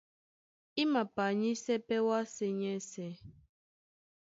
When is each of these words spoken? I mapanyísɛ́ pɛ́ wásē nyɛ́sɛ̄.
I 0.81 0.83
mapanyísɛ́ 0.93 1.77
pɛ́ 1.87 1.99
wásē 2.07 2.47
nyɛ́sɛ̄. 2.59 3.11